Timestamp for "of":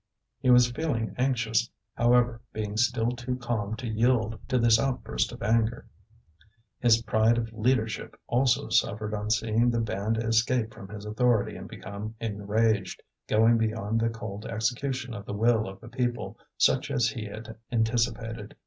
5.31-5.43, 7.37-7.53, 15.13-15.27, 15.69-15.79